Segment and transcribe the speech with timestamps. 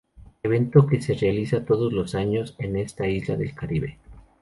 [0.41, 3.99] Evento que se realiza todos los años en esta isla del caribe.